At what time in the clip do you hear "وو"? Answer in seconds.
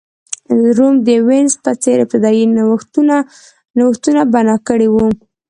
4.91-5.07